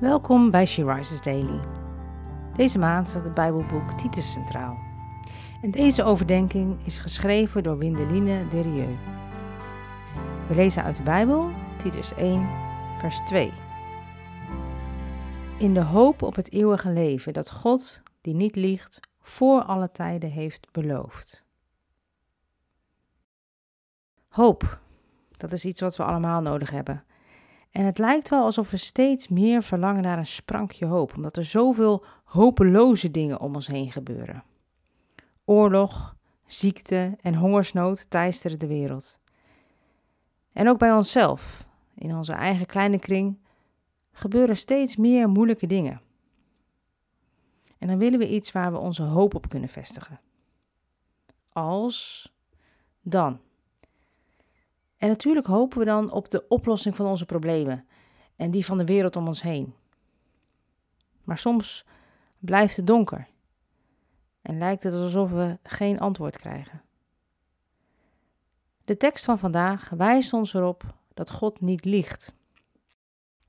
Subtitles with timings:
[0.00, 1.60] Welkom bij She Rises Daily.
[2.56, 4.78] Deze maand staat het Bijbelboek Titus centraal.
[5.62, 8.98] En deze overdenking is geschreven door Windeline Derieux.
[10.48, 12.48] We lezen uit de Bijbel, Titus 1,
[12.98, 13.52] vers 2.
[15.58, 20.30] In de hoop op het eeuwige leven dat God, die niet liegt, voor alle tijden
[20.30, 21.44] heeft beloofd.
[24.28, 24.80] Hoop,
[25.36, 27.04] dat is iets wat we allemaal nodig hebben.
[27.70, 31.44] En het lijkt wel alsof we steeds meer verlangen naar een sprankje hoop, omdat er
[31.44, 34.44] zoveel hopeloze dingen om ons heen gebeuren.
[35.44, 39.18] Oorlog, ziekte en hongersnood teisteren de wereld.
[40.52, 43.38] En ook bij onszelf, in onze eigen kleine kring,
[44.12, 46.00] gebeuren steeds meer moeilijke dingen.
[47.78, 50.20] En dan willen we iets waar we onze hoop op kunnen vestigen.
[51.52, 52.32] Als
[53.02, 53.40] dan.
[55.00, 57.86] En natuurlijk hopen we dan op de oplossing van onze problemen
[58.36, 59.74] en die van de wereld om ons heen.
[61.24, 61.86] Maar soms
[62.38, 63.28] blijft het donker
[64.42, 66.82] en lijkt het alsof we geen antwoord krijgen.
[68.84, 72.32] De tekst van vandaag wijst ons erop dat God niet liegt.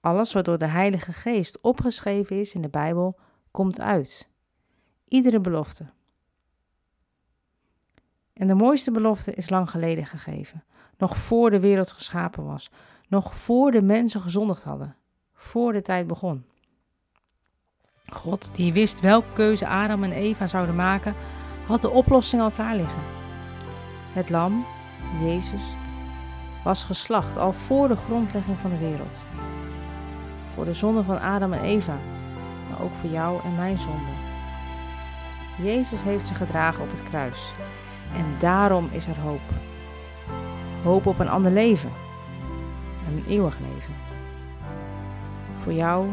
[0.00, 3.18] Alles wat door de Heilige Geest opgeschreven is in de Bijbel,
[3.50, 4.28] komt uit.
[5.04, 5.86] Iedere belofte.
[8.32, 10.64] En de mooiste belofte is lang geleden gegeven,
[11.00, 12.70] nog voor de wereld geschapen was,
[13.08, 14.96] nog voor de mensen gezondigd hadden,
[15.34, 16.44] voor de tijd begon.
[18.08, 21.14] God, die wist welke keuze Adam en Eva zouden maken,
[21.66, 23.02] had de oplossing al klaar liggen.
[24.12, 24.64] Het lam,
[25.22, 25.62] Jezus,
[26.64, 29.18] was geslacht al voor de grondlegging van de wereld.
[30.54, 31.98] Voor de zonde van Adam en Eva,
[32.70, 34.28] maar ook voor jou en mijn zonde.
[35.62, 37.52] Jezus heeft ze gedragen op het kruis
[38.16, 39.69] en daarom is er hoop.
[40.82, 41.90] Hoop op een ander leven
[43.06, 43.94] en een eeuwig leven.
[45.62, 46.06] Voor jou,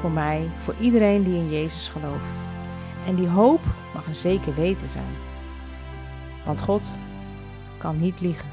[0.00, 2.38] voor mij, voor iedereen die in Jezus gelooft.
[3.06, 3.60] En die hoop
[3.94, 5.12] mag een zeker weten zijn.
[6.44, 6.98] Want God
[7.78, 8.48] kan niet liegen.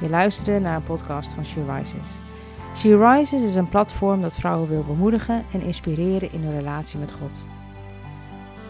[0.00, 2.18] Je luisterde naar een podcast van She Rises.
[2.76, 7.12] She Rises is een platform dat vrouwen wil bemoedigen en inspireren in hun relatie met
[7.12, 7.46] God.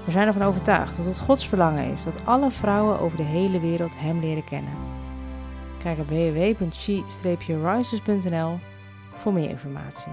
[0.09, 3.61] We zijn ervan overtuigd dat het Gods verlangen is dat alle vrouwen over de hele
[3.61, 4.73] wereld Hem leren kennen.
[5.83, 8.59] Kijk op www.she-rises.nl
[9.17, 10.13] voor meer informatie.